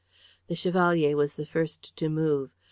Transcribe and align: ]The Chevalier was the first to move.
]The 0.47 0.55
Chevalier 0.55 1.15
was 1.15 1.35
the 1.35 1.45
first 1.45 1.95
to 1.97 2.09
move. 2.09 2.49